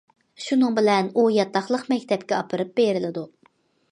شۇنىڭ 0.45 0.77
بىلەن 0.79 1.09
ئۇ 1.15 1.25
ياتاقلىق 1.35 1.85
مەكتەپكە 1.93 2.39
ئاپىرىپ 2.39 2.75
بېرىلىدۇ. 2.81 3.27